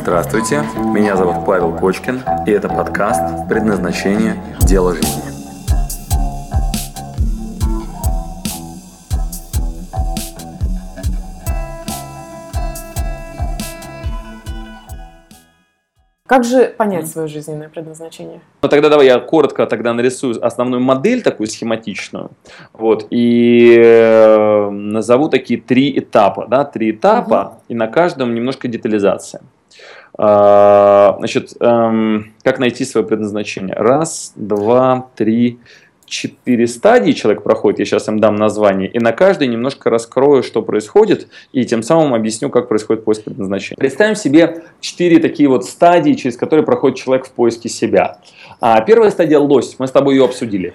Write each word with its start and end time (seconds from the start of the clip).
Здравствуйте, 0.00 0.62
меня 0.94 1.16
зовут 1.16 1.44
Павел 1.44 1.76
Кочкин, 1.76 2.22
и 2.46 2.50
это 2.52 2.68
подкаст 2.68 3.48
«Предназначение. 3.48 4.40
Дело 4.60 4.94
жизни». 4.94 5.22
Как 16.26 16.44
же 16.44 16.68
понять 16.78 17.08
свое 17.08 17.26
жизненное 17.26 17.68
предназначение? 17.68 18.40
Ну 18.62 18.68
тогда 18.68 18.88
давай 18.88 19.06
я 19.06 19.18
коротко 19.18 19.66
тогда 19.66 19.92
нарисую 19.94 20.46
основную 20.46 20.80
модель 20.80 21.22
такую 21.22 21.48
схематичную, 21.48 22.30
вот 22.72 23.08
и 23.10 23.74
э, 23.76 24.70
назову 24.70 25.28
такие 25.28 25.60
три 25.60 25.98
этапа, 25.98 26.46
да, 26.46 26.64
три 26.64 26.92
этапа, 26.92 27.54
угу. 27.54 27.62
и 27.68 27.74
на 27.74 27.88
каждом 27.88 28.34
немножко 28.34 28.68
детализация. 28.68 29.42
Э, 30.18 31.14
значит, 31.18 31.54
э, 31.60 32.20
как 32.42 32.58
найти 32.58 32.84
свое 32.84 33.06
предназначение? 33.06 33.74
Раз, 33.74 34.32
два, 34.34 35.08
три, 35.14 35.60
четыре 36.08 36.66
стадии 36.66 37.12
человек 37.12 37.42
проходит, 37.42 37.78
я 37.78 37.84
сейчас 37.84 38.08
им 38.08 38.18
дам 38.18 38.36
название, 38.36 38.88
и 38.88 38.98
на 38.98 39.12
каждой 39.12 39.46
немножко 39.46 39.90
раскрою, 39.90 40.42
что 40.42 40.62
происходит, 40.62 41.28
и 41.52 41.64
тем 41.64 41.82
самым 41.82 42.14
объясню, 42.14 42.50
как 42.50 42.68
происходит 42.68 43.04
поиск 43.04 43.24
предназначения. 43.24 43.76
Представим 43.78 44.16
себе 44.16 44.64
четыре 44.80 45.20
такие 45.20 45.48
вот 45.48 45.64
стадии, 45.64 46.14
через 46.14 46.36
которые 46.36 46.64
проходит 46.64 46.98
человек 46.98 47.26
в 47.26 47.30
поиске 47.30 47.68
себя. 47.68 48.18
А, 48.60 48.80
первая 48.80 49.10
стадия– 49.10 49.38
лось, 49.38 49.76
мы 49.78 49.86
с 49.86 49.90
тобой 49.90 50.16
ее 50.16 50.24
обсудили. 50.24 50.72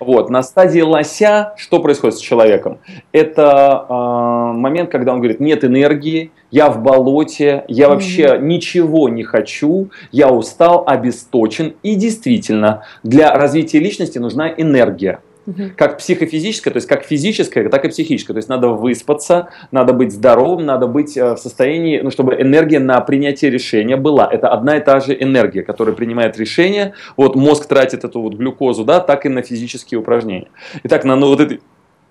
Вот, 0.00 0.30
на 0.30 0.42
стадии 0.42 0.80
лося 0.80 1.54
что 1.56 1.80
происходит 1.80 2.16
с 2.16 2.20
человеком? 2.20 2.78
Это 3.12 3.86
э, 3.88 3.92
момент, 3.92 4.90
когда 4.90 5.12
он 5.12 5.18
говорит, 5.18 5.40
нет 5.40 5.64
энергии, 5.64 6.30
я 6.50 6.70
в 6.70 6.82
болоте, 6.82 7.64
я 7.68 7.88
вообще 7.88 8.26
mm-hmm. 8.26 8.42
ничего 8.42 9.08
не 9.08 9.24
хочу, 9.24 9.90
я 10.12 10.30
устал, 10.30 10.84
обесточен. 10.86 11.74
И 11.82 11.94
действительно, 11.94 12.84
для 13.02 13.32
развития 13.32 13.78
личности 13.78 14.18
нужна 14.18 14.48
энергия. 14.48 15.20
Как 15.76 15.98
психофизическое, 15.98 16.72
то 16.72 16.78
есть 16.78 16.88
как 16.88 17.04
физическое, 17.04 17.68
так 17.68 17.84
и 17.84 17.88
психическое. 17.88 18.32
То 18.32 18.38
есть 18.38 18.48
надо 18.48 18.68
выспаться, 18.68 19.48
надо 19.70 19.92
быть 19.92 20.12
здоровым, 20.12 20.64
надо 20.64 20.86
быть 20.86 21.16
э, 21.16 21.34
в 21.34 21.38
состоянии, 21.38 22.00
ну, 22.00 22.10
чтобы 22.10 22.34
энергия 22.40 22.78
на 22.78 23.00
принятие 23.00 23.50
решения 23.50 23.96
была. 23.96 24.28
Это 24.30 24.48
одна 24.48 24.76
и 24.76 24.80
та 24.80 25.00
же 25.00 25.16
энергия, 25.18 25.62
которая 25.62 25.94
принимает 25.94 26.38
решение. 26.38 26.94
Вот 27.16 27.36
мозг 27.36 27.66
тратит 27.66 28.04
эту 28.04 28.20
вот 28.20 28.34
глюкозу, 28.34 28.84
да, 28.84 29.00
так 29.00 29.26
и 29.26 29.28
на 29.28 29.42
физические 29.42 30.00
упражнения. 30.00 30.48
Итак, 30.82 31.04
на 31.04 31.16
ну, 31.16 31.28
вот 31.28 31.40
этой 31.40 31.60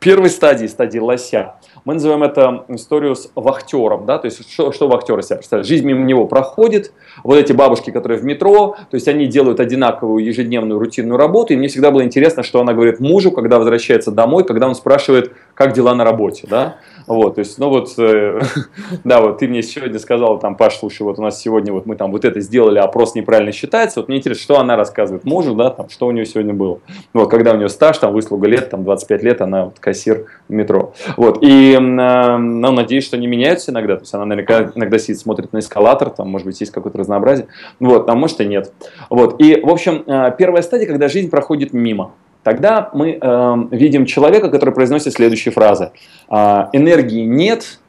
первой 0.03 0.29
стадии, 0.29 0.67
стадии 0.67 0.99
лося, 0.99 1.55
мы 1.85 1.95
называем 1.95 2.23
это 2.23 2.65
историю 2.69 3.15
с 3.15 3.29
вахтером, 3.35 4.05
да, 4.05 4.17
то 4.17 4.25
есть 4.25 4.49
что, 4.51 4.71
что 4.71 4.87
вахтер 4.87 5.19
из 5.19 5.25
себя 5.27 5.37
представляет? 5.37 5.67
Жизнь 5.67 5.85
мимо 5.85 6.03
него 6.05 6.25
проходит, 6.27 6.93
вот 7.23 7.35
эти 7.35 7.51
бабушки, 7.51 7.91
которые 7.91 8.19
в 8.19 8.23
метро, 8.23 8.75
то 8.89 8.95
есть 8.95 9.07
они 9.07 9.25
делают 9.25 9.59
одинаковую 9.59 10.23
ежедневную 10.23 10.79
рутинную 10.79 11.17
работу, 11.17 11.53
и 11.53 11.57
мне 11.57 11.67
всегда 11.67 11.91
было 11.91 12.03
интересно, 12.03 12.43
что 12.43 12.61
она 12.61 12.73
говорит 12.73 12.99
мужу, 12.99 13.31
когда 13.31 13.59
возвращается 13.59 14.11
домой, 14.11 14.45
когда 14.45 14.67
он 14.67 14.75
спрашивает, 14.75 15.33
как 15.55 15.73
дела 15.73 15.93
на 15.93 16.03
работе, 16.03 16.47
да, 16.49 16.77
вот, 17.05 17.35
то 17.35 17.39
есть, 17.39 17.57
ну 17.59 17.69
вот, 17.69 17.93
э, 17.97 18.41
да, 19.03 19.21
вот 19.21 19.39
ты 19.39 19.47
мне 19.47 19.61
сегодня 19.61 19.99
сказал, 19.99 20.39
там, 20.39 20.55
Паш, 20.55 20.77
слушай, 20.77 21.01
вот 21.01 21.19
у 21.19 21.21
нас 21.21 21.39
сегодня 21.41 21.73
вот 21.73 21.85
мы 21.85 21.95
там 21.95 22.11
вот 22.11 22.23
это 22.23 22.39
сделали, 22.39 22.79
опрос 22.79 23.13
неправильно 23.13 23.51
считается, 23.51 23.99
вот 23.99 24.07
мне 24.07 24.17
интересно, 24.17 24.43
что 24.43 24.59
она 24.59 24.77
рассказывает 24.77 25.25
мужу, 25.25 25.53
да, 25.53 25.69
там, 25.69 25.89
что 25.89 26.07
у 26.07 26.11
нее 26.11 26.25
сегодня 26.25 26.53
было, 26.53 26.79
вот, 27.13 27.29
когда 27.29 27.51
у 27.51 27.57
нее 27.57 27.69
стаж, 27.69 27.97
там, 27.97 28.13
выслуга 28.13 28.47
лет, 28.47 28.69
там, 28.69 28.83
25 28.83 29.23
лет, 29.23 29.41
она 29.41 29.65
вот 29.65 29.79
кассир 29.79 30.27
метро, 30.47 30.93
вот, 31.17 31.39
и 31.41 31.72
Э, 31.79 32.37
ну, 32.37 32.71
надеюсь, 32.71 33.05
что 33.05 33.17
они 33.17 33.27
меняются 33.27 33.71
иногда. 33.71 33.95
То 33.95 34.01
есть 34.01 34.13
она 34.13 34.25
наверняка 34.25 34.71
иногда 34.75 34.97
сидит, 34.97 35.19
смотрит 35.19 35.53
на 35.53 35.59
эскалатор, 35.59 36.09
там, 36.09 36.29
может 36.29 36.45
быть, 36.45 36.59
есть 36.59 36.71
какое-то 36.71 36.97
разнообразие. 36.97 37.47
Вот, 37.79 38.09
а 38.09 38.15
может 38.15 38.41
и 38.41 38.45
нет. 38.45 38.71
Вот. 39.09 39.41
И, 39.41 39.59
в 39.61 39.69
общем, 39.69 40.03
э, 40.05 40.35
первая 40.37 40.61
стадия, 40.61 40.87
когда 40.87 41.07
жизнь 41.07 41.29
проходит 41.29 41.73
мимо. 41.73 42.13
Тогда 42.43 42.89
мы 42.93 43.17
э, 43.19 43.55
видим 43.71 44.05
человека, 44.05 44.49
который 44.49 44.73
произносит 44.73 45.13
следующие 45.13 45.53
фразы. 45.53 45.91
Э, 46.29 46.65
энергии 46.73 47.23
нет, 47.23 47.79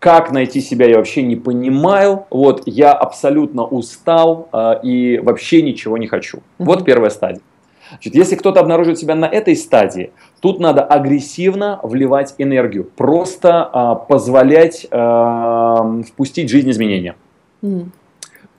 как 0.00 0.32
найти 0.32 0.60
себя, 0.60 0.88
я 0.88 0.96
вообще 0.96 1.22
не 1.22 1.36
понимаю. 1.36 2.26
Вот, 2.30 2.62
я 2.66 2.92
абсолютно 2.92 3.64
устал 3.64 4.48
э, 4.52 4.80
и 4.82 5.20
вообще 5.22 5.62
ничего 5.62 5.96
не 5.98 6.08
хочу. 6.08 6.40
Вот 6.58 6.84
первая 6.84 7.10
стадия. 7.10 7.42
Значит, 7.90 8.14
если 8.14 8.36
кто-то 8.36 8.60
обнаружит 8.60 8.98
себя 8.98 9.14
на 9.14 9.26
этой 9.26 9.56
стадии, 9.56 10.12
тут 10.40 10.60
надо 10.60 10.82
агрессивно 10.82 11.80
вливать 11.82 12.34
энергию, 12.38 12.84
просто 12.84 13.64
а, 13.64 13.94
позволять 13.94 14.86
а, 14.90 16.02
впустить 16.06 16.50
жизнь 16.50 16.70
изменения. 16.70 17.16
Mm. 17.62 17.86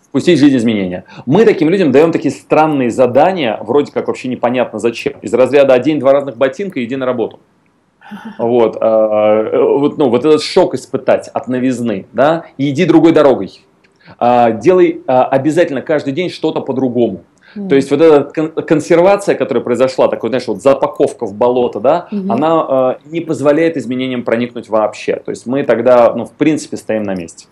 Впустить 0.09 0.39
жизнь 0.39 0.57
изменения. 0.57 1.05
Мы 1.25 1.43
таким 1.43 1.69
людям 1.69 1.91
даем 1.91 2.11
такие 2.11 2.31
странные 2.31 2.91
задания, 2.91 3.57
вроде 3.61 3.91
как 3.91 4.07
вообще 4.07 4.27
непонятно 4.27 4.77
зачем. 4.77 5.13
Из 5.21 5.33
разряда 5.33 5.73
одень 5.73 5.99
два 5.99 6.13
разных 6.13 6.37
ботинка 6.37 6.83
иди 6.83 6.95
на 6.95 7.05
работу. 7.05 7.39
Вот, 8.37 8.77
э, 8.79 9.59
вот, 9.59 9.97
ну, 9.97 10.09
вот 10.09 10.25
этот 10.25 10.43
шок 10.43 10.75
испытать 10.75 11.29
от 11.29 11.47
новизны, 11.47 12.05
да, 12.13 12.45
и 12.57 12.69
иди 12.69 12.85
другой 12.85 13.11
дорогой. 13.11 13.61
Э, 14.19 14.57
делай 14.59 15.01
э, 15.05 15.11
обязательно 15.11 15.81
каждый 15.81 16.13
день 16.13 16.29
что-то 16.29 16.61
по-другому. 16.61 17.23
Mm. 17.55 17.69
То 17.69 17.75
есть 17.75 17.91
вот 17.91 18.01
эта 18.01 18.23
консервация, 18.63 19.35
которая 19.35 19.63
произошла, 19.63 20.07
такой, 20.07 20.29
знаешь, 20.29 20.47
вот 20.47 20.61
запаковка 20.61 21.25
в 21.25 21.33
болото, 21.33 21.79
да, 21.79 22.07
mm-hmm. 22.11 22.31
она 22.31 22.97
э, 23.03 23.09
не 23.09 23.21
позволяет 23.21 23.77
изменениям 23.77 24.23
проникнуть 24.23 24.69
вообще. 24.69 25.17
То 25.17 25.31
есть 25.31 25.45
мы 25.45 25.63
тогда, 25.63 26.13
ну, 26.13 26.25
в 26.25 26.31
принципе, 26.31 26.77
стоим 26.77 27.03
на 27.03 27.15
месте. 27.15 27.47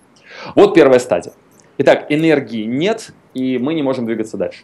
Вот 0.56 0.73
первая 0.73 1.00
стадия. 1.00 1.34
Итак, 1.78 2.06
энергии 2.09 2.66
нет, 2.66 3.13
и 3.34 3.57
мы 3.57 3.73
не 3.73 3.84
можем 3.84 4.06
двигаться 4.06 4.38
дальше. 4.38 4.63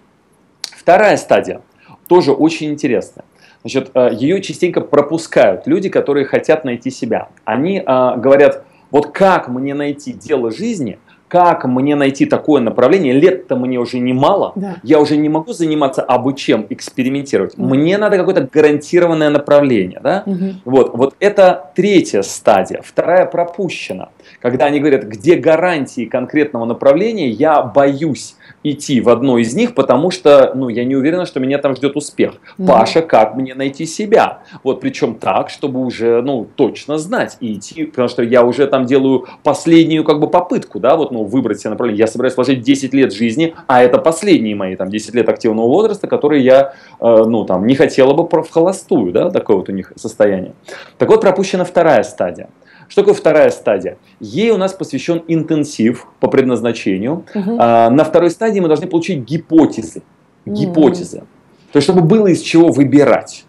Вторая 0.62 1.18
стадия 1.18 1.62
тоже 2.08 2.32
очень 2.32 2.72
интересная. 2.72 3.26
Значит, 3.62 3.92
э, 3.94 4.10
ее 4.14 4.42
частенько 4.42 4.82
пропускают 4.82 5.68
люди, 5.68 5.90
которые 5.90 6.26
хотят 6.26 6.64
найти 6.64 6.90
себя. 6.90 7.30
Они 7.46 7.80
э, 7.80 7.84
говорят, 7.84 8.64
вот 8.92 9.12
как 9.12 9.50
мне 9.50 9.74
найти 9.74 10.14
дело 10.14 10.52
жизни– 10.52 11.00
как 11.28 11.66
мне 11.66 11.96
найти 11.96 12.26
такое 12.26 12.62
направление? 12.62 13.14
Лет-то 13.14 13.56
мне 13.56 13.80
уже 13.80 14.00
немало, 14.00 14.54
да. 14.56 14.78
я 14.84 15.00
уже 15.00 15.18
не 15.18 15.30
могу 15.30 15.54
заниматься 15.54 16.02
абы 16.02 16.34
чем, 16.34 16.66
экспериментировать. 16.70 17.54
Да. 17.56 17.64
Мне 17.64 17.98
надо 17.98 18.18
какое-то 18.18 18.48
гарантированное 18.52 19.30
направление. 19.30 20.00
Да? 20.02 20.24
Угу. 20.26 20.46
Вот, 20.66 20.94
вот 20.94 21.16
это 21.20 21.72
третья 21.76 22.22
стадия. 22.22 22.82
Вторая 22.84 23.26
пропущена. 23.26 24.10
Когда 24.42 24.66
они 24.66 24.80
говорят, 24.80 25.04
где 25.04 25.36
гарантии 25.36 26.06
конкретного 26.06 26.66
направления, 26.66 27.30
я 27.30 27.62
боюсь 27.64 28.36
идти 28.64 29.02
в 29.02 29.10
одно 29.10 29.38
из 29.38 29.56
них, 29.56 29.74
потому 29.74 30.12
что 30.12 30.52
ну, 30.54 30.70
я 30.70 30.86
не 30.86 30.96
уверена, 30.96 31.26
что 31.26 31.40
меня 31.40 31.58
там 31.58 31.76
ждет 31.76 31.96
успех. 31.96 32.36
Паша, 32.66 33.02
как 33.02 33.36
мне 33.36 33.56
найти 33.56 33.86
себя? 33.86 34.40
Вот 34.64 34.80
причем 34.82 35.16
так, 35.16 35.50
чтобы 35.50 35.80
уже 35.80 36.22
ну, 36.22 36.48
точно 36.56 36.98
знать 36.98 37.38
и 37.40 37.54
идти, 37.54 37.86
потому 37.86 38.08
что 38.08 38.22
я 38.24 38.44
уже 38.44 38.68
там 38.68 38.86
делаю 38.86 39.26
последнюю 39.44 40.04
как 40.04 40.20
бы 40.20 40.30
попытку, 40.30 40.80
да, 40.80 40.96
вот 40.96 41.12
ну, 41.12 41.24
выбрать 41.24 41.60
себе 41.60 41.72
направление. 41.72 42.00
Я 42.00 42.08
собираюсь 42.08 42.36
вложить 42.36 42.62
10 42.62 42.94
лет 42.94 43.14
жизни, 43.14 43.56
а 43.68 43.82
это 43.82 43.98
последние 43.98 44.56
мои 44.56 44.76
там 44.76 44.90
10 44.90 45.16
лет 45.16 45.30
активного 45.30 45.68
возраста, 45.68 46.08
которые 46.08 46.44
я 46.44 46.74
э, 47.00 47.24
ну, 47.28 47.44
там, 47.46 47.66
не 47.66 47.76
хотела 47.76 48.14
бы 48.14 48.28
в 48.28 48.50
холостую, 48.50 49.12
да, 49.12 49.30
такое 49.32 49.58
вот 49.58 49.70
у 49.70 49.72
них 49.72 49.94
состояние. 49.96 50.54
Так 50.98 51.10
вот, 51.10 51.22
пропущена 51.22 51.64
вторая 51.64 52.04
стадия. 52.04 52.50
Что 52.88 53.02
такое 53.02 53.14
вторая 53.14 53.50
стадия? 53.50 53.98
Ей 54.20 54.52
у 54.52 54.58
нас 54.58 54.74
посвящен 54.74 55.24
интенсив 55.28 56.08
по 56.20 56.28
предназначению. 56.28 57.26
Угу. 57.36 57.58
А, 57.60 57.90
на 57.90 58.04
второй 58.04 58.32
стадии 58.32 58.60
мы 58.60 58.68
должны 58.68 58.88
получить 58.88 59.20
гипотезы. 59.20 60.04
Гипотезы. 60.46 61.18
Угу. 61.18 61.28
То 61.74 61.78
есть, 61.78 61.84
чтобы 61.86 62.02
было 62.02 62.28
из 62.28 62.42
чего 62.42 62.70
выбирать. 62.70 63.46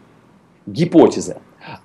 Гипотезы. 0.66 1.36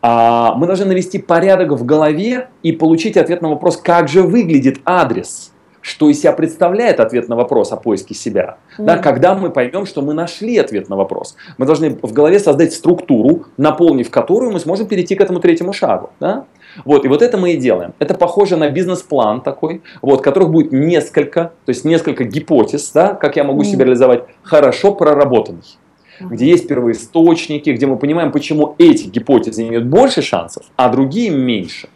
А, 0.02 0.56
мы 0.56 0.68
должны 0.68 0.86
навести 0.86 1.19
порядок 1.19 1.72
в 1.72 1.86
голове 1.86 2.50
и 2.63 2.72
получить 2.72 3.18
ответ 3.18 3.42
на 3.42 3.50
вопрос, 3.50 3.78
как 3.78 4.08
же 4.08 4.24
выглядит 4.24 4.80
адрес 4.86 5.53
что 5.83 6.09
из 6.09 6.19
себя 6.21 6.31
представляет 6.31 7.00
ответ 7.00 7.30
на 7.30 7.35
вопрос 7.35 7.71
о 7.74 7.77
поиске 7.77 8.15
себя. 8.15 8.57
Mm-hmm. 8.80 8.85
Да, 8.85 8.97
когда 8.97 9.35
мы 9.35 9.51
поймем, 9.51 9.85
что 9.85 10.01
мы 10.01 10.13
нашли 10.13 10.57
ответ 10.57 10.89
на 10.89 10.95
вопрос, 10.95 11.35
мы 11.57 11.65
должны 11.65 11.89
в 11.89 12.13
голове 12.13 12.39
создать 12.39 12.74
структуру, 12.74 13.45
наполнив 13.57 14.09
которую 14.09 14.53
мы 14.53 14.59
сможем 14.59 14.88
перейти 14.88 15.15
к 15.15 15.21
этому 15.21 15.39
третьему 15.39 15.74
шагу. 15.74 16.09
Да? 16.21 16.45
Вот, 16.85 17.06
и 17.06 17.09
вот 17.09 17.21
это 17.21 17.38
мы 17.38 17.51
и 17.53 17.57
делаем. 17.57 17.94
Это 18.00 18.13
похоже 18.13 18.56
на 18.56 18.69
бизнес-план 18.69 19.41
такой, 19.41 19.83
вот, 20.01 20.21
которых 20.21 20.50
будет 20.50 20.71
несколько, 20.71 21.51
то 21.65 21.69
есть 21.69 21.83
несколько 21.83 22.24
гипотез, 22.24 22.91
да, 22.94 23.13
как 23.13 23.35
я 23.35 23.44
могу 23.44 23.62
mm. 23.62 23.65
себя 23.65 23.85
реализовать, 23.85 24.24
хорошо 24.41 24.95
проработанный. 24.95 25.63
Где 26.19 26.47
есть 26.47 26.68
первоисточники, 26.68 27.71
где 27.71 27.85
мы 27.85 27.97
понимаем, 27.97 28.31
почему 28.31 28.75
эти 28.77 29.07
гипотезы 29.07 29.68
имеют 29.68 29.85
больше 29.85 30.21
шансов, 30.21 30.63
а 30.77 30.89
другие 30.89 31.30
меньше. 31.30 31.89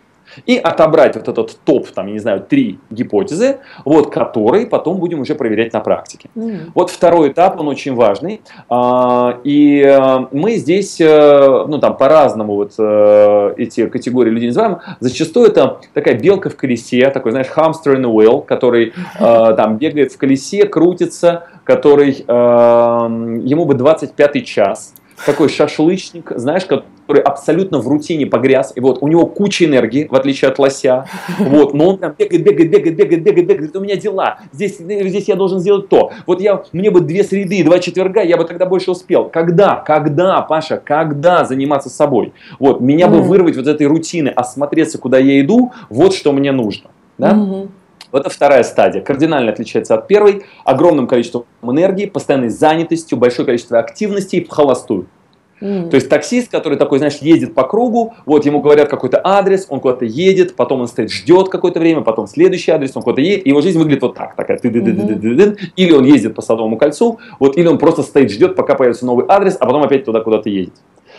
И 0.45 0.57
отобрать 0.57 1.15
вот 1.15 1.27
этот 1.27 1.57
топ, 1.65 1.87
там, 1.87 2.07
я 2.07 2.13
не 2.13 2.19
знаю, 2.19 2.41
три 2.41 2.79
гипотезы, 2.89 3.57
вот, 3.85 4.11
которые 4.11 4.67
потом 4.67 4.97
будем 4.97 5.21
уже 5.21 5.35
проверять 5.35 5.73
на 5.73 5.79
практике. 5.79 6.29
Mm. 6.35 6.71
Вот 6.75 6.89
второй 6.89 7.29
этап, 7.29 7.59
он 7.59 7.67
очень 7.67 7.95
важный, 7.95 8.41
а, 8.69 9.39
и 9.43 9.81
э, 9.81 10.25
мы 10.31 10.55
здесь, 10.55 10.99
э, 10.99 11.65
ну, 11.67 11.79
там, 11.79 11.97
по-разному 11.97 12.55
вот 12.55 12.73
э, 12.77 13.53
эти 13.57 13.87
категории 13.87 14.29
людей 14.29 14.49
называем, 14.49 14.79
зачастую 14.99 15.47
это 15.47 15.79
такая 15.93 16.15
белка 16.15 16.49
в 16.49 16.55
колесе, 16.55 17.09
такой, 17.09 17.31
знаешь, 17.31 17.47
hamster 17.55 17.95
in 17.95 18.05
a 18.05 18.09
wheel, 18.09 18.43
который 18.43 18.93
там 19.19 19.77
бегает 19.77 20.11
в 20.13 20.17
колесе, 20.17 20.65
крутится, 20.65 21.47
который, 21.63 22.25
ему 22.27 23.65
бы 23.65 23.73
25 23.73 24.45
час, 24.45 24.93
такой 25.25 25.49
шашлычник, 25.49 26.31
знаешь, 26.35 26.65
который 26.65 26.85
абсолютно 27.07 27.79
в 27.79 27.87
рутине 27.87 28.25
погряз, 28.25 28.73
и 28.75 28.79
вот 28.79 28.99
у 29.01 29.07
него 29.07 29.25
куча 29.25 29.65
энергии, 29.65 30.07
в 30.09 30.15
отличие 30.15 30.49
от 30.49 30.59
лося, 30.59 31.07
вот, 31.39 31.73
но 31.73 31.89
он 31.89 31.97
там 31.97 32.13
бегает, 32.17 32.43
бегает, 32.43 32.71
бегает, 32.71 32.95
бегает, 32.95 33.23
бегает, 33.23 33.47
бегает, 33.47 33.57
говорит, 33.57 33.75
у 33.75 33.79
меня 33.79 33.95
дела, 33.95 34.39
здесь, 34.51 34.77
здесь 34.77 35.27
я 35.27 35.35
должен 35.35 35.59
сделать 35.59 35.89
то, 35.89 36.11
вот 36.25 36.41
я, 36.41 36.63
мне 36.73 36.91
бы 36.91 37.01
две 37.01 37.23
среды, 37.23 37.63
два 37.63 37.79
четверга, 37.79 38.21
я 38.21 38.37
бы 38.37 38.45
тогда 38.45 38.65
больше 38.65 38.91
успел. 38.91 39.29
Когда, 39.29 39.75
когда, 39.75 40.41
Паша, 40.41 40.77
когда 40.83 41.45
заниматься 41.45 41.89
собой? 41.89 42.33
Вот, 42.59 42.81
меня 42.81 43.07
mm. 43.07 43.11
бы 43.11 43.21
вырвать 43.21 43.55
вот 43.55 43.67
этой 43.67 43.87
рутины, 43.87 44.29
осмотреться, 44.29 44.97
куда 44.97 45.17
я 45.17 45.39
иду, 45.39 45.71
вот 45.89 46.13
что 46.13 46.31
мне 46.31 46.51
нужно, 46.51 46.89
да? 47.17 47.31
Mm-hmm. 47.31 47.69
Вот 48.11 48.21
это 48.21 48.29
вторая 48.29 48.63
стадия. 48.63 49.01
Кардинально 49.01 49.51
отличается 49.51 49.95
от 49.95 50.07
первой. 50.07 50.43
Огромным 50.63 51.07
количеством 51.07 51.45
энергии, 51.61 52.05
постоянной 52.05 52.49
занятостью, 52.49 53.17
большое 53.17 53.45
количество 53.45 53.79
активности 53.79 54.43
в 54.43 54.49
холостую. 54.49 55.07
Mm. 55.61 55.89
То 55.89 55.95
есть 55.95 56.09
таксист, 56.09 56.51
который 56.51 56.77
такой, 56.77 56.99
знаешь, 56.99 57.17
ездит 57.17 57.53
по 57.53 57.63
кругу, 57.63 58.13
вот 58.25 58.45
ему 58.45 58.61
говорят 58.61 58.89
какой-то 58.89 59.19
адрес, 59.23 59.65
он 59.69 59.79
куда-то 59.79 60.05
едет, 60.05 60.55
потом 60.55 60.81
он 60.81 60.87
стоит, 60.87 61.11
ждет 61.11 61.49
какое-то 61.49 61.79
время, 61.79 62.01
потом 62.01 62.27
следующий 62.27 62.71
адрес, 62.71 62.91
он 62.95 63.03
куда-то 63.03 63.21
едет, 63.21 63.45
и 63.45 63.49
его 63.49 63.61
жизнь 63.61 63.77
выглядит 63.79 64.03
вот 64.03 64.15
так, 64.15 64.35
такая, 64.35 64.57
ты 64.57 64.69
-ды 64.69 64.81
-ды 64.81 64.93
-ды 64.93 65.19
-ды 65.19 65.35
-ды, 65.35 65.57
или 65.75 65.91
он 65.93 66.05
ездит 66.05 66.35
по 66.35 66.41
Садовому 66.41 66.77
кольцу, 66.77 67.19
вот, 67.39 67.57
или 67.57 67.67
он 67.67 67.77
просто 67.77 68.03
стоит, 68.03 68.31
ждет, 68.31 68.55
пока 68.55 68.75
появится 68.75 69.05
новый 69.05 69.25
адрес, 69.27 69.57
а 69.59 69.65
потом 69.65 69.83
опять 69.83 70.05
туда 70.05 70.21
куда-то 70.21 70.49
едет. 70.49 70.73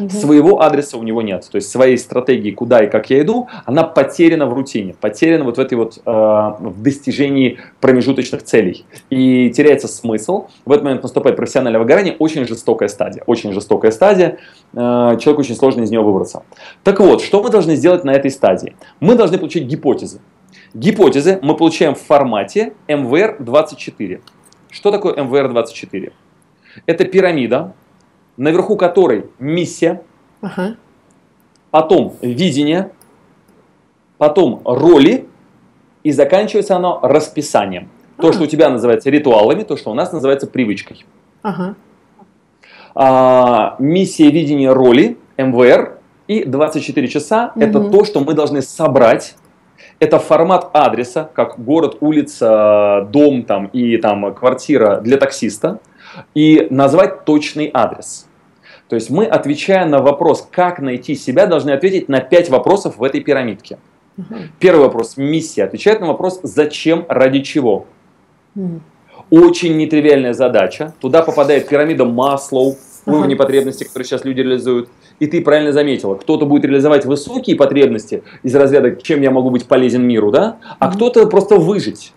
Своего 0.09 0.63
адреса 0.63 0.97
у 0.97 1.03
него 1.03 1.23
нет. 1.23 1.49
То 1.51 1.57
есть 1.57 1.71
своей 1.71 1.99
стратегии, 1.99 2.51
куда 2.51 2.85
и 2.85 2.91
как 2.91 3.11
я 3.11 3.21
иду, 3.21 3.49
она 3.65 3.85
потеряна 3.85 4.47
в 4.47 4.53
рутине, 4.53 4.95
потеряна 5.01 5.45
вот 5.45 5.57
в 5.57 5.61
этой 5.61 5.75
вот 5.75 5.99
э, 5.99 6.11
в 6.11 6.83
достижении 6.83 7.59
промежуточных 7.81 8.43
целей. 8.43 8.85
И 9.11 9.51
теряется 9.51 9.89
смысл. 9.89 10.47
В 10.65 10.73
этот 10.73 10.85
момент 10.85 11.03
наступает 11.03 11.37
профессиональное 11.37 11.81
выгорание, 11.81 12.17
очень 12.19 12.47
жестокая 12.47 12.89
стадия. 12.89 13.23
Очень 13.27 13.53
жестокая 13.53 13.91
стадия. 13.91 14.39
Э, 14.73 15.17
человеку 15.21 15.41
очень 15.41 15.57
сложно 15.57 15.83
из 15.83 15.91
нее 15.91 16.03
выбраться. 16.03 16.43
Так 16.85 17.01
вот, 17.01 17.23
что 17.23 17.43
мы 17.43 17.51
должны 17.51 17.77
сделать 17.77 18.05
на 18.05 18.13
этой 18.13 18.31
стадии? 18.31 18.77
Мы 19.01 19.15
должны 19.15 19.39
получить 19.39 19.65
гипотезы. 19.65 20.21
Гипотезы 20.75 21.39
мы 21.43 21.57
получаем 21.57 21.95
в 21.95 22.01
формате 22.01 22.75
МВР-24. 22.89 24.21
Что 24.71 24.91
такое 24.91 25.15
МВР-24? 25.15 26.13
Это 26.87 27.05
пирамида, 27.05 27.75
наверху 28.39 28.77
которой 28.77 29.27
миссия, 29.39 30.03
ага. 30.41 30.77
потом 31.71 32.15
видение, 32.23 32.93
потом 34.17 34.63
роли, 34.65 35.27
и 36.05 36.13
заканчивается 36.13 36.77
оно 36.77 37.01
расписанием. 37.03 37.91
То, 38.17 38.29
ага. 38.29 38.35
что 38.35 38.45
у 38.45 38.47
тебя 38.47 38.71
называется 38.71 39.11
ритуалами, 39.11 39.65
то, 39.65 39.77
что 39.77 39.91
у 39.91 39.95
нас 39.95 40.13
называется 40.13 40.47
привычкой. 40.47 41.05
Ага. 41.43 41.75
А, 42.95 43.77
миссия, 43.79 44.31
видение, 44.31 44.73
роли, 44.73 45.19
МВР 45.37 45.99
и 46.27 46.45
24 46.45 47.09
часа 47.09 47.53
угу. 47.55 47.65
это 47.65 47.91
то, 47.91 48.05
что 48.05 48.21
мы 48.21 48.35
должны 48.35 48.63
собрать. 48.63 49.35
Это 50.01 50.21
формат 50.21 50.71
адреса, 50.75 51.29
как 51.35 51.63
город, 51.63 51.99
улица, 52.01 53.09
дом 53.11 53.43
там, 53.43 53.67
и 53.67 53.97
там, 53.97 54.33
квартира 54.33 55.01
для 55.01 55.17
таксиста, 55.17 55.81
и 56.35 56.69
назвать 56.71 57.25
точный 57.25 57.69
адрес. 57.75 58.28
То 58.89 58.95
есть 58.95 59.11
мы, 59.11 59.27
отвечая 59.27 59.87
на 59.87 60.01
вопрос, 60.01 60.47
как 60.51 60.81
найти 60.81 61.15
себя, 61.15 61.47
должны 61.47 61.71
ответить 61.73 62.09
на 62.09 62.21
пять 62.21 62.49
вопросов 62.49 62.97
в 62.97 63.03
этой 63.03 63.21
пирамидке. 63.21 63.79
Угу. 64.17 64.35
Первый 64.59 64.81
вопрос– 64.81 65.15
миссия. 65.17 65.65
Отвечает 65.65 66.01
на 66.01 66.07
вопрос 66.07 66.41
«зачем, 66.43 67.05
ради 67.09 67.41
чего?». 67.41 67.87
Угу. 68.57 68.81
Очень 69.31 69.77
нетривиальная 69.77 70.33
задача. 70.33 70.95
Туда 71.01 71.23
попадает 71.23 71.69
пирамида 71.69 72.07
Маслоу, 72.07 72.77
уровни 73.05 73.35
ага. 73.35 73.45
потребностей, 73.45 73.85
которые 73.85 74.07
сейчас 74.07 74.25
люди 74.25 74.41
реализуют. 74.41 74.89
И 75.19 75.27
ты 75.27 75.43
правильно 75.43 75.73
заметила, 75.73 76.15
кто-то 76.15 76.47
будет 76.47 76.65
реализовать 76.65 77.05
высокие 77.05 77.57
потребности 77.57 78.23
из 78.43 78.55
разряда 78.55 78.97
«чем 78.97 79.21
я 79.21 79.31
могу 79.31 79.51
быть 79.51 79.67
полезен 79.67 80.07
миру», 80.07 80.31
да? 80.31 80.59
а 80.79 80.89
угу. 80.89 80.97
кто-то 80.97 81.27
просто 81.27 81.57
выжить. 81.57 82.13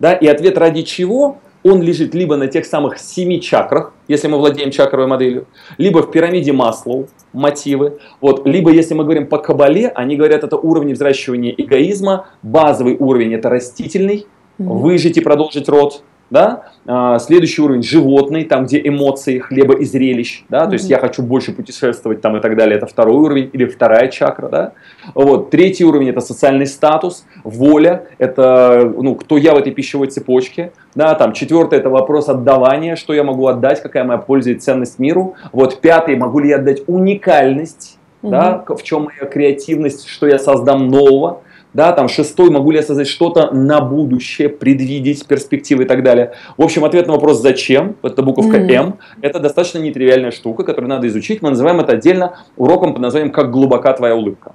Да? 0.00 0.14
И 0.14 0.26
ответ 0.26 0.58
«ради 0.58 0.82
чего?» 0.82 1.38
Он 1.70 1.82
лежит 1.82 2.14
либо 2.14 2.36
на 2.36 2.46
тех 2.46 2.66
самых 2.66 2.98
семи 2.98 3.40
чакрах, 3.40 3.92
если 4.08 4.28
мы 4.28 4.38
владеем 4.38 4.70
чакровой 4.70 5.06
моделью, 5.06 5.46
либо 5.76 6.02
в 6.02 6.10
пирамиде 6.10 6.52
Маслоу, 6.52 7.08
мотивы, 7.32 7.98
вот, 8.20 8.46
либо 8.46 8.70
если 8.70 8.94
мы 8.94 9.04
говорим 9.04 9.26
по 9.26 9.38
Кабале, 9.38 9.88
они 9.88 10.16
говорят, 10.16 10.44
это 10.44 10.56
уровни 10.56 10.92
взращивания 10.92 11.54
эгоизма, 11.56 12.26
базовый 12.42 12.96
уровень 12.98 13.34
это 13.34 13.48
растительный, 13.48 14.26
выжить 14.58 15.16
и 15.16 15.20
продолжить 15.20 15.68
род, 15.68 16.02
да? 16.30 16.64
А, 16.86 17.18
следующий 17.18 17.62
уровень 17.62 17.82
животный, 17.82 18.44
там 18.44 18.64
где 18.64 18.80
эмоции, 18.86 19.38
хлеба 19.38 19.74
и 19.74 19.84
зрелищ, 19.84 20.44
да, 20.48 20.66
то 20.66 20.74
есть 20.74 20.88
я 20.88 20.98
хочу 20.98 21.22
больше 21.22 21.52
путешествовать 21.52 22.20
там 22.20 22.36
и 22.36 22.40
так 22.40 22.56
далее, 22.56 22.76
это 22.76 22.86
второй 22.86 23.16
уровень 23.16 23.50
или 23.52 23.64
вторая 23.66 24.08
чакра, 24.08 24.48
да. 24.48 24.72
Вот. 25.14 25.50
Третий 25.50 25.84
уровень 25.84 26.10
это 26.10 26.20
социальный 26.20 26.66
статус, 26.66 27.24
воля, 27.44 28.04
это 28.18 28.92
ну 28.96 29.14
кто 29.14 29.36
я 29.36 29.54
в 29.54 29.58
этой 29.58 29.72
пищевой 29.72 30.08
цепочке, 30.08 30.72
да, 30.94 31.14
там 31.14 31.32
четвертый 31.32 31.78
это 31.78 31.90
вопрос 31.90 32.28
отдавания, 32.28 32.96
что 32.96 33.12
я 33.12 33.24
могу 33.24 33.46
отдать, 33.46 33.82
какая 33.82 34.04
моя 34.04 34.18
польза 34.18 34.50
и 34.50 34.54
ценность 34.54 34.98
миру, 34.98 35.34
вот 35.52 35.80
пятый 35.80 36.16
могу 36.16 36.40
ли 36.40 36.50
я 36.50 36.56
отдать 36.56 36.82
уникальность, 36.86 37.98
угу. 38.22 38.30
да, 38.30 38.64
в 38.66 38.82
чем 38.82 39.04
моя 39.04 39.30
креативность, 39.30 40.06
что 40.08 40.26
я 40.26 40.38
создам 40.38 40.88
нового, 40.88 41.42
да, 41.74 41.92
там 41.92 42.08
шестой, 42.08 42.50
могу 42.50 42.70
ли 42.70 42.78
я 42.78 42.82
создать 42.82 43.08
что-то 43.08 43.50
на 43.52 43.80
будущее, 43.80 44.48
предвидеть 44.48 45.26
перспективы 45.26 45.84
и 45.84 45.86
так 45.86 46.02
далее. 46.02 46.32
В 46.56 46.62
общем, 46.62 46.84
ответ 46.84 47.06
на 47.06 47.12
вопрос 47.12 47.40
«зачем?», 47.40 47.96
это 48.02 48.22
буковка 48.22 48.58
mm-hmm. 48.58 48.72
«М», 48.72 48.98
это 49.20 49.38
достаточно 49.38 49.78
нетривиальная 49.78 50.30
штука, 50.30 50.64
которую 50.64 50.88
надо 50.88 51.06
изучить. 51.08 51.42
Мы 51.42 51.50
называем 51.50 51.80
это 51.80 51.92
отдельно 51.92 52.38
уроком 52.56 52.92
под 52.94 53.02
названием 53.02 53.32
«Как 53.32 53.50
глубока 53.50 53.92
твоя 53.92 54.16
улыбка». 54.16 54.52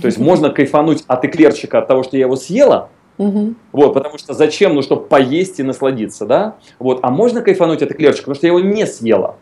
То 0.00 0.06
есть 0.06 0.18
можно 0.18 0.50
кайфануть 0.50 1.04
от 1.06 1.24
эклерчика, 1.24 1.78
от 1.78 1.86
того, 1.86 2.02
что 2.02 2.16
я 2.16 2.24
его 2.24 2.36
съела, 2.36 2.88
Угу. 3.16 3.54
Вот, 3.72 3.94
потому 3.94 4.18
что 4.18 4.34
зачем? 4.34 4.74
Ну, 4.74 4.82
чтобы 4.82 5.02
поесть 5.02 5.60
и 5.60 5.62
насладиться, 5.62 6.26
да? 6.26 6.56
Вот, 6.78 7.00
а 7.02 7.10
можно 7.10 7.42
кайфануть 7.42 7.82
от 7.82 7.92
эклерчика, 7.92 8.24
потому 8.24 8.34
что 8.34 8.46
я 8.46 8.52
его 8.52 8.60
не 8.60 8.86
съела. 8.86 9.36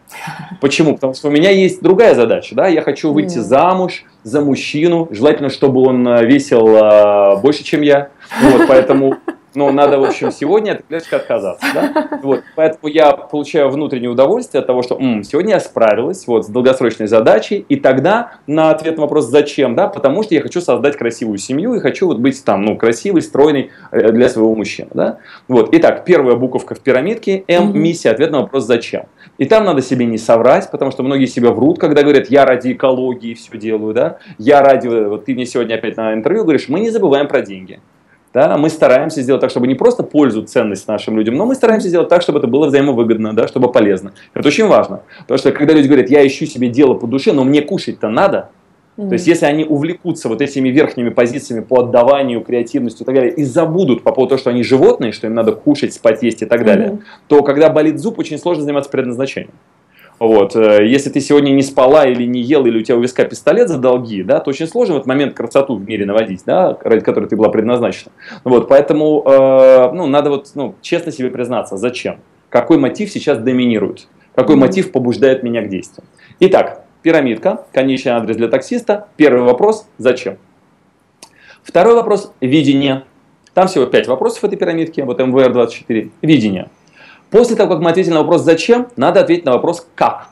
Почему? 0.60 0.94
Потому 0.94 1.14
что 1.14 1.28
у 1.28 1.30
меня 1.30 1.50
есть 1.50 1.82
другая 1.82 2.14
задача, 2.14 2.54
да? 2.54 2.68
Я 2.68 2.82
хочу 2.82 3.12
выйти 3.12 3.38
mm. 3.38 3.42
замуж 3.42 4.04
за 4.24 4.42
мужчину, 4.42 5.08
желательно, 5.10 5.48
чтобы 5.48 5.80
он 5.82 6.06
э, 6.06 6.24
весил 6.26 6.68
э, 6.68 7.40
больше, 7.40 7.64
чем 7.64 7.80
я. 7.80 8.10
Вот, 8.40 8.66
поэтому 8.68 9.18
но 9.54 9.70
надо, 9.70 9.98
в 9.98 10.04
общем, 10.04 10.32
сегодня 10.32 10.72
от 10.72 10.82
клеточки 10.86 11.14
отказаться. 11.14 11.66
Да? 11.74 12.08
Вот, 12.22 12.42
поэтому 12.56 12.92
я 12.92 13.12
получаю 13.12 13.68
внутреннее 13.70 14.10
удовольствие 14.10 14.60
от 14.60 14.66
того, 14.66 14.82
что 14.82 14.96
М, 14.98 15.22
сегодня 15.24 15.54
я 15.54 15.60
справилась 15.60 16.26
вот, 16.26 16.46
с 16.46 16.48
долгосрочной 16.48 17.06
задачей, 17.06 17.64
и 17.68 17.76
тогда 17.76 18.32
на 18.46 18.70
ответ 18.70 18.96
на 18.96 19.02
вопрос 19.02 19.26
«зачем?», 19.26 19.74
да, 19.74 19.88
потому 19.88 20.22
что 20.22 20.34
я 20.34 20.40
хочу 20.40 20.60
создать 20.60 20.96
красивую 20.96 21.38
семью 21.38 21.74
и 21.74 21.80
хочу 21.80 22.06
вот 22.06 22.18
быть 22.18 22.42
там, 22.44 22.64
ну, 22.64 22.76
красивой, 22.76 23.22
стройной 23.22 23.70
э, 23.90 24.12
для 24.12 24.28
своего 24.28 24.54
мужчины. 24.54 24.88
Да? 24.94 25.18
Вот. 25.48 25.68
Итак, 25.72 26.04
первая 26.04 26.36
буковка 26.36 26.74
в 26.74 26.80
пирамидке 26.80 27.44
М– 27.48 27.72
миссия, 27.78 28.10
ответ 28.10 28.30
на 28.30 28.40
вопрос 28.40 28.64
«зачем?». 28.64 29.06
И 29.38 29.44
там 29.44 29.64
надо 29.64 29.82
себе 29.82 30.06
не 30.06 30.18
соврать, 30.18 30.70
потому 30.70 30.90
что 30.90 31.02
многие 31.02 31.26
себя 31.26 31.50
врут, 31.50 31.78
когда 31.78 32.02
говорят 32.02 32.28
«я 32.28 32.44
ради 32.44 32.72
экологии 32.72 33.34
все 33.34 33.58
делаю», 33.58 33.92
да, 33.92 34.18
«я 34.38 34.62
ради…» 34.62 34.88
Вот 34.88 35.26
ты 35.26 35.34
мне 35.34 35.46
сегодня 35.46 35.74
опять 35.74 35.96
на 35.96 36.14
интервью 36.14 36.44
говоришь, 36.44 36.68
мы 36.68 36.80
не 36.80 36.90
забываем 36.90 37.28
про 37.28 37.42
деньги. 37.42 37.80
Да, 38.34 38.56
мы 38.56 38.70
стараемся 38.70 39.20
сделать 39.20 39.40
так, 39.42 39.50
чтобы 39.50 39.66
не 39.66 39.74
просто 39.74 40.02
пользу, 40.02 40.42
ценность 40.42 40.88
нашим 40.88 41.18
людям, 41.18 41.34
но 41.34 41.44
мы 41.44 41.54
стараемся 41.54 41.88
сделать 41.88 42.08
так, 42.08 42.22
чтобы 42.22 42.38
это 42.38 42.48
было 42.48 42.66
взаимовыгодно, 42.66 43.34
да, 43.34 43.46
чтобы 43.46 43.70
полезно. 43.70 44.12
Это 44.32 44.48
очень 44.48 44.66
важно. 44.66 45.02
Потому 45.20 45.38
что 45.38 45.52
когда 45.52 45.74
люди 45.74 45.86
говорят, 45.86 46.08
я 46.08 46.26
ищу 46.26 46.46
себе 46.46 46.68
дело 46.68 46.94
по 46.94 47.06
душе, 47.06 47.32
но 47.32 47.44
мне 47.44 47.60
кушать-то 47.60 48.08
надо, 48.08 48.48
mm-hmm. 48.96 49.08
то 49.08 49.12
есть 49.12 49.26
если 49.26 49.44
они 49.44 49.64
увлекутся 49.64 50.30
вот 50.30 50.40
этими 50.40 50.70
верхними 50.70 51.10
позициями 51.10 51.62
по 51.62 51.80
отдаванию, 51.80 52.40
креативности 52.40 53.02
и 53.02 53.04
так 53.04 53.14
далее, 53.14 53.34
и 53.34 53.44
забудут 53.44 54.02
по 54.02 54.12
поводу 54.12 54.30
того, 54.30 54.38
что 54.40 54.50
они 54.50 54.62
животные, 54.62 55.12
что 55.12 55.26
им 55.26 55.34
надо 55.34 55.52
кушать, 55.52 55.92
спать, 55.92 56.22
есть 56.22 56.40
и 56.40 56.46
так 56.46 56.64
далее, 56.64 56.88
mm-hmm. 56.88 57.02
то 57.28 57.42
когда 57.42 57.68
болит 57.68 57.98
зуб, 57.98 58.18
очень 58.18 58.38
сложно 58.38 58.62
заниматься 58.62 58.90
предназначением. 58.90 59.52
Вот. 60.22 60.54
Э, 60.54 60.86
если 60.86 61.10
ты 61.10 61.20
сегодня 61.20 61.50
не 61.50 61.62
спала 61.62 62.06
или 62.06 62.24
не 62.26 62.40
ел, 62.42 62.64
или 62.64 62.78
у 62.78 62.82
тебя 62.82 62.96
у 62.96 63.00
виска 63.00 63.24
пистолет 63.24 63.68
за 63.68 63.78
долги, 63.78 64.22
да, 64.22 64.38
то 64.38 64.50
очень 64.50 64.68
сложно 64.68 64.94
в 64.94 64.96
этот 64.98 65.08
момент 65.08 65.34
красоту 65.34 65.74
в 65.74 65.84
мире 65.84 66.06
наводить, 66.06 66.44
да, 66.46 66.78
ради 66.80 67.04
которой 67.04 67.26
ты 67.28 67.34
была 67.34 67.48
предназначена. 67.48 68.12
Вот. 68.44 68.68
Поэтому 68.68 69.24
э, 69.26 69.90
ну, 69.92 70.06
надо 70.06 70.30
вот, 70.30 70.52
ну, 70.54 70.76
честно 70.80 71.10
себе 71.10 71.28
признаться, 71.28 71.76
зачем? 71.76 72.20
Какой 72.50 72.78
мотив 72.78 73.10
сейчас 73.10 73.38
доминирует? 73.38 74.06
Какой 74.36 74.54
мотив 74.54 74.92
побуждает 74.92 75.42
меня 75.42 75.60
к 75.60 75.68
действию? 75.68 76.06
Итак, 76.38 76.84
пирамидка, 77.02 77.66
конечный 77.72 78.12
адрес 78.12 78.36
для 78.36 78.46
таксиста. 78.46 79.08
Первый 79.16 79.42
вопрос– 79.42 79.88
зачем? 79.98 80.38
Второй 81.64 81.96
вопрос– 81.96 82.32
видение. 82.40 83.02
Там 83.54 83.66
всего 83.66 83.86
пять 83.86 84.06
вопросов 84.06 84.42
в 84.42 84.44
этой 84.44 84.56
пирамидке, 84.56 85.02
вот 85.02 85.18
МВР-24, 85.18 86.12
видение. 86.22 86.70
После 87.32 87.56
того, 87.56 87.70
как 87.70 87.82
мы 87.82 87.90
ответили 87.90 88.12
на 88.12 88.20
вопрос 88.20 88.42
«зачем», 88.42 88.88
надо 88.96 89.20
ответить 89.20 89.46
на 89.46 89.52
вопрос 89.52 89.86
«как». 89.94 90.28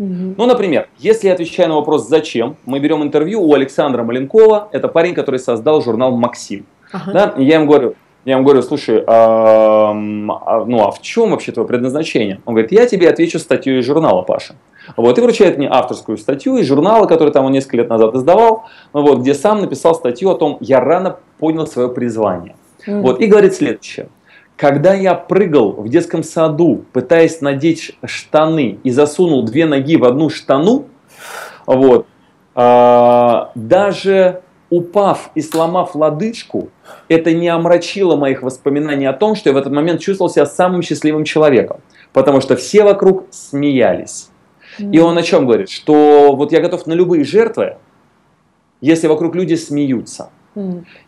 Угу. 0.00 0.34
Ну, 0.36 0.46
например, 0.46 0.88
если 0.98 1.28
я 1.28 1.32
отвечаю 1.32 1.68
на 1.68 1.76
вопрос 1.76 2.08
«зачем?», 2.08 2.56
мы 2.66 2.80
берем 2.80 3.02
интервью 3.04 3.40
у 3.40 3.54
Александра 3.54 4.02
Маленкова, 4.02 4.68
это 4.72 4.88
парень, 4.88 5.14
который 5.14 5.38
создал 5.38 5.80
журнал 5.80 6.10
«Максим». 6.16 6.66
Ага. 6.90 7.12
Да, 7.12 7.34
я 7.38 7.56
им 7.56 7.66
говорю, 7.66 7.94
я 8.24 8.34
ему 8.34 8.44
говорю, 8.44 8.62
слушай, 8.62 9.02
а, 9.06 9.94
ну 9.94 10.82
а 10.82 10.90
в 10.90 11.00
чем 11.02 11.30
вообще 11.30 11.52
твое 11.52 11.68
предназначение? 11.68 12.40
Он 12.46 12.54
говорит, 12.54 12.72
я 12.72 12.86
тебе 12.86 13.08
отвечу 13.08 13.38
статью 13.38 13.78
из 13.78 13.86
журнала, 13.86 14.22
Паша. 14.22 14.56
Вот, 14.96 15.16
и 15.18 15.20
вручает 15.20 15.56
мне 15.56 15.68
авторскую 15.68 16.18
статью 16.18 16.56
из 16.56 16.66
журнала, 16.66 17.06
который 17.06 17.32
там 17.32 17.44
он 17.44 17.52
несколько 17.52 17.76
лет 17.76 17.88
назад 17.88 18.14
издавал, 18.14 18.64
вот, 18.92 19.20
где 19.20 19.34
сам 19.34 19.60
написал 19.60 19.94
статью 19.94 20.30
о 20.30 20.34
том, 20.34 20.56
я 20.60 20.80
рано 20.80 21.16
понял 21.38 21.66
свое 21.66 21.88
призвание. 21.88 22.56
Mm. 22.86 23.02
Вот, 23.02 23.20
и 23.20 23.26
говорит 23.26 23.54
следующее. 23.54 24.08
Когда 24.58 24.92
я 24.92 25.14
прыгал 25.14 25.70
в 25.70 25.88
детском 25.88 26.24
саду, 26.24 26.84
пытаясь 26.92 27.40
надеть 27.40 27.96
штаны 28.04 28.80
и 28.82 28.90
засунул 28.90 29.44
две 29.44 29.66
ноги 29.66 29.96
в 29.96 30.04
одну 30.04 30.30
штану, 30.30 30.86
вот, 31.64 32.08
а, 32.56 33.52
даже 33.54 34.42
упав 34.68 35.30
и 35.36 35.42
сломав 35.42 35.94
лодыжку, 35.94 36.70
это 37.06 37.32
не 37.32 37.46
омрачило 37.46 38.16
моих 38.16 38.42
воспоминаний 38.42 39.06
о 39.06 39.12
том, 39.12 39.36
что 39.36 39.50
я 39.50 39.54
в 39.54 39.58
этот 39.58 39.72
момент 39.72 40.00
чувствовал 40.00 40.28
себя 40.28 40.44
самым 40.44 40.82
счастливым 40.82 41.22
человеком, 41.22 41.80
потому 42.12 42.40
что 42.40 42.56
все 42.56 42.82
вокруг 42.82 43.26
смеялись. 43.30 44.28
И 44.80 44.98
он 44.98 45.16
о 45.16 45.22
чем 45.22 45.46
говорит? 45.46 45.70
Что 45.70 46.34
вот 46.34 46.50
я 46.50 46.60
готов 46.60 46.84
на 46.88 46.94
любые 46.94 47.22
жертвы, 47.22 47.76
если 48.80 49.06
вокруг 49.06 49.36
люди 49.36 49.54
смеются. 49.54 50.30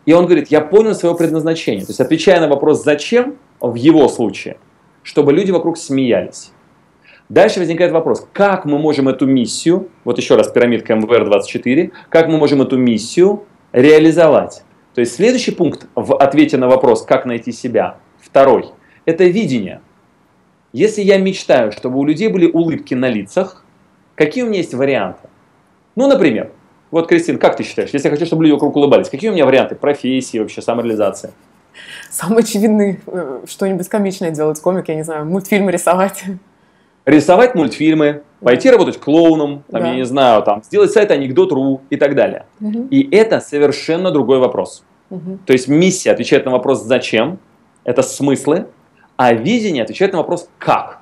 И 0.07 0.13
он 0.13 0.27
говорит, 0.27 0.49
я 0.49 0.61
понял 0.61 0.95
свое 0.95 1.17
предназначение. 1.17 1.85
То 1.85 1.91
есть, 1.91 2.01
отвечая 2.01 2.41
на 2.41 2.49
вопрос 2.49 2.85
«зачем?», 2.85 3.37
в 3.61 3.75
его 3.75 4.09
случае, 4.09 4.57
чтобы 5.03 5.33
люди 5.33 5.51
вокруг 5.51 5.77
смеялись. 5.77 6.53
Дальше 7.29 7.61
возникает 7.61 7.93
вопрос, 7.93 8.27
как 8.33 8.65
мы 8.65 8.79
можем 8.79 9.09
эту 9.09 9.27
миссию, 9.27 9.89
вот 10.05 10.19
еще 10.19 10.35
раз 10.35 10.51
пирамидка 10.51 10.95
МВР-24, 10.95 11.93
как 12.09 12.29
мы 12.29 12.39
можем 12.39 12.63
эту 12.63 12.77
миссию 12.77 13.45
реализовать? 13.73 14.65
То 14.95 15.01
есть 15.01 15.15
следующий 15.15 15.53
пункт 15.53 15.87
в 15.95 16.17
ответе 16.17 16.57
на 16.57 16.67
вопрос, 16.67 17.05
как 17.05 17.27
найти 17.27 17.53
себя, 17.53 17.99
второй, 18.19 18.71
это 19.05 19.25
видение. 19.25 19.81
Если 20.73 21.03
я 21.03 21.19
мечтаю, 21.19 21.71
чтобы 21.71 21.99
у 21.99 22.05
людей 22.05 22.29
были 22.29 22.51
улыбки 22.51 22.95
на 22.95 23.09
лицах, 23.09 23.65
какие 24.17 24.43
у 24.43 24.47
меня 24.47 24.59
есть 24.59 24.75
варианты? 24.75 25.29
Ну, 25.95 26.09
например, 26.09 26.51
вот, 26.91 27.07
Кристин, 27.07 27.39
как 27.39 27.57
ты 27.57 27.63
считаешь, 27.63 27.91
если 27.93 28.09
я 28.09 28.13
хочу, 28.13 28.27
чтобы 28.27 28.45
люди 28.45 28.53
вокруг 28.53 28.75
улыбались, 28.75 29.09
какие 29.09 29.31
у 29.31 29.33
меня 29.33 29.47
варианты 29.47 29.77
профессии, 29.77 30.39
вообще 30.39 30.61
самореализации? 30.61 31.31
Самый 32.11 32.43
очевидный, 32.43 33.01
э, 33.07 33.41
что-нибудь 33.47 33.89
комичное 33.89 34.33
делать, 34.33 34.61
комик, 34.61 34.89
я 34.89 34.97
не 34.97 35.05
знаю, 35.05 35.25
мультфильмы 35.25 35.71
рисовать. 35.71 36.25
Рисовать 37.07 37.55
мультфильмы, 37.55 38.23
пойти 38.41 38.71
работать 38.71 38.99
клоуном, 38.99 39.63
там, 39.71 39.83
да. 39.83 39.89
я 39.89 39.95
не 39.95 40.05
знаю, 40.05 40.43
там, 40.43 40.63
сделать 40.65 40.91
сайт 40.91 41.11
анекдот.ру 41.11 41.83
и 41.91 41.97
так 41.97 42.15
далее. 42.15 42.47
Угу. 42.61 42.89
И 42.91 43.09
это 43.15 43.41
совершенно 43.41 44.11
другой 44.11 44.39
вопрос. 44.39 44.85
Угу. 45.11 45.39
То 45.47 45.53
есть 45.53 45.69
миссия 45.69 46.11
отвечает 46.11 46.45
на 46.45 46.51
вопрос 46.51 46.83
«зачем?», 46.83 47.39
это 47.85 48.03
смыслы, 48.03 48.67
а 49.17 49.33
видение 49.33 49.85
отвечает 49.85 50.13
на 50.13 50.19
вопрос 50.19 50.49
«как?». 50.59 51.01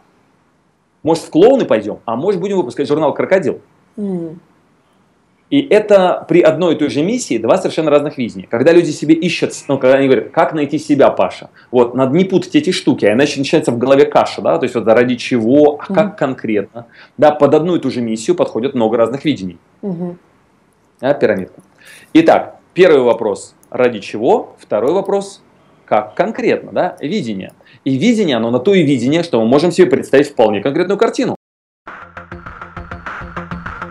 Может, 1.02 1.25
в 1.25 1.30
клоуны 1.30 1.64
пойдем, 1.64 1.99
а 2.04 2.16
может, 2.16 2.40
будем 2.40 2.57
выпускать 2.57 2.88
журнал 2.88 3.14
«Крокодил». 3.14 3.61
Mm. 3.97 4.38
И 5.50 5.62
это 5.62 6.26
при 6.28 6.43
одной 6.43 6.75
и 6.75 6.78
той 6.78 6.90
же 6.90 7.02
миссии 7.02 7.38
два 7.38 7.57
совершенно 7.57 7.90
разных 7.90 8.19
видения. 8.19 8.47
Когда 8.50 8.73
люди 8.73 8.90
себе 8.90 9.14
ищут, 9.14 9.52
ну, 9.67 9.78
когда 9.78 9.97
они 9.97 10.07
говорят, 10.07 10.31
как 10.31 10.52
найти 10.52 10.78
себя, 10.78 11.11
Паша, 11.11 11.49
вот, 11.71 11.95
надо 11.95 12.14
не 12.14 12.25
путать 12.25 12.55
эти 12.55 12.71
штуки, 12.71 13.07
а 13.07 13.14
иначе 13.14 13.38
начинается 13.38 13.73
в 13.73 13.78
голове 13.78 14.05
каша, 14.05 14.43
да, 14.43 14.59
то 14.59 14.64
есть 14.64 14.75
вот 14.75 14.87
ради 14.87 15.17
чего, 15.17 15.78
а 15.81 15.93
как 15.93 16.19
конкретно. 16.19 16.87
Да, 17.17 17.31
под 17.31 17.55
одну 17.55 17.76
и 17.76 17.81
ту 17.81 17.90
же 17.90 18.02
миссию 18.02 18.37
подходит 18.37 18.75
много 18.75 18.99
разных 18.99 19.25
видений. 19.25 19.59
Mm-hmm. 19.83 20.17
А, 21.00 21.14
пирамидка. 21.14 21.62
Итак, 22.12 22.57
первый 22.75 23.00
вопрос, 23.00 23.55
ради 23.71 24.00
чего, 24.00 24.55
второй 24.59 24.93
вопрос, 24.93 25.43
как 25.87 26.14
конкретно, 26.14 26.73
да, 26.73 26.97
видение. 27.00 27.52
И 27.85 27.97
видение, 27.97 28.37
оно 28.37 28.50
на 28.50 28.59
то 28.59 28.75
и 28.75 28.83
видение, 28.83 29.23
что 29.23 29.40
мы 29.40 29.47
можем 29.47 29.73
себе 29.73 29.87
представить 29.87 30.28
вполне 30.28 30.61
конкретную 30.61 30.99
картину. 30.99 31.38